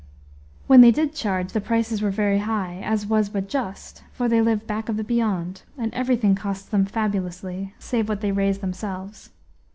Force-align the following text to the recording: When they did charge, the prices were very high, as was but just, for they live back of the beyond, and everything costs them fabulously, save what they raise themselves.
When 0.65 0.81
they 0.81 0.89
did 0.89 1.13
charge, 1.13 1.51
the 1.53 1.61
prices 1.61 2.01
were 2.01 2.09
very 2.09 2.39
high, 2.39 2.81
as 2.83 3.05
was 3.05 3.29
but 3.29 3.47
just, 3.47 4.01
for 4.11 4.27
they 4.27 4.41
live 4.41 4.65
back 4.65 4.89
of 4.89 4.97
the 4.97 5.03
beyond, 5.03 5.61
and 5.77 5.93
everything 5.93 6.33
costs 6.33 6.67
them 6.67 6.85
fabulously, 6.85 7.75
save 7.77 8.09
what 8.09 8.21
they 8.21 8.31
raise 8.31 8.57
themselves. 8.57 9.29